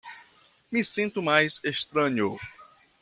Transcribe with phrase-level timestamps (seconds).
[0.71, 2.35] Me sinto mais estranho